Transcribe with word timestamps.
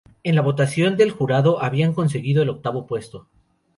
En 0.23 0.33
la 0.33 0.41
votación 0.41 0.97
del 0.97 1.11
jurado 1.11 1.61
habían 1.61 1.93
conseguido 1.93 2.41
el 2.41 2.49
octavo 2.49 2.87
puesto. 2.87 3.27